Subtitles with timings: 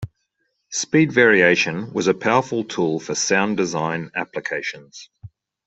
[0.71, 5.11] Speed variation was a powerful tool for sound design applications.